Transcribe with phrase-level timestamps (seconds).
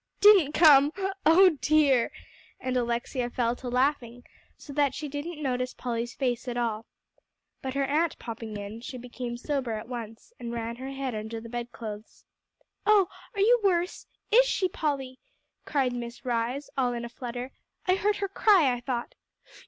[0.19, 0.91] "Didn't come?
[1.27, 2.11] oh dear!"
[2.59, 4.23] And Alexia fell to laughing
[4.57, 6.87] so, that she didn't notice Polly's face at all.
[7.61, 11.39] But her aunt popping in, she became sober at once, and ran her head under
[11.39, 12.25] the bedclothes.
[12.83, 14.07] "Oh, are you worse?
[14.31, 15.19] is she, Polly?"
[15.65, 17.51] cried Miss Rhys all in a flutter.
[17.85, 19.13] "I heard her cry, I thought."